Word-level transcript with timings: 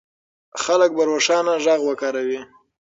خلک 0.63 0.89
به 0.97 1.03
روښانه 1.09 1.53
غږ 1.65 1.81
کاروي. 2.01 2.39